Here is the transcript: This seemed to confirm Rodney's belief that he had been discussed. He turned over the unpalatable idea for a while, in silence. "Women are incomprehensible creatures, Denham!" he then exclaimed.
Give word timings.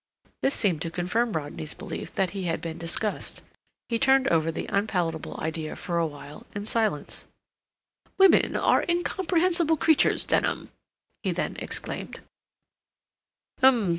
This 0.41 0.55
seemed 0.55 0.81
to 0.81 0.89
confirm 0.89 1.33
Rodney's 1.33 1.75
belief 1.75 2.15
that 2.15 2.31
he 2.31 2.45
had 2.45 2.59
been 2.59 2.79
discussed. 2.79 3.43
He 3.87 3.99
turned 3.99 4.27
over 4.29 4.51
the 4.51 4.65
unpalatable 4.67 5.39
idea 5.39 5.75
for 5.75 5.99
a 5.99 6.07
while, 6.07 6.47
in 6.55 6.65
silence. 6.65 7.25
"Women 8.17 8.55
are 8.55 8.83
incomprehensible 8.89 9.77
creatures, 9.77 10.25
Denham!" 10.25 10.69
he 11.21 11.31
then 11.31 11.55
exclaimed. 11.59 12.19